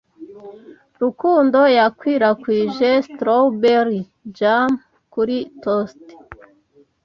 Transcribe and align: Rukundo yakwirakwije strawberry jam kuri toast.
Rukundo 1.01 1.59
yakwirakwije 1.77 2.89
strawberry 3.07 4.01
jam 4.37 4.71
kuri 5.13 5.37
toast. 5.61 6.05